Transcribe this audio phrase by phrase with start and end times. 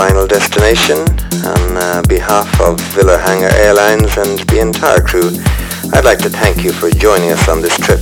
[0.00, 0.96] Final destination.
[1.44, 5.28] On uh, behalf of Villa Hanger Airlines and the entire crew,
[5.92, 7.99] I'd like to thank you for joining us on this trip